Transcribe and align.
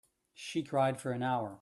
She 0.33 0.63
cried 0.63 0.99
for 0.99 1.11
an 1.11 1.21
hour. 1.21 1.59